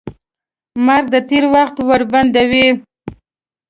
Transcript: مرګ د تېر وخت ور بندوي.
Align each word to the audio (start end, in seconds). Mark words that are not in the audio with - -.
مرګ 0.85 1.05
د 1.13 1.15
تېر 1.29 1.43
وخت 1.55 1.77
ور 1.87 2.01
بندوي. 2.11 2.67